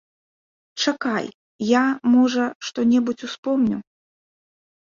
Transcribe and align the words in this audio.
Чакай, 0.85 1.25
я, 1.73 1.83
можа, 2.13 2.45
што-небудзь 2.71 3.25
успомню. 3.29 3.77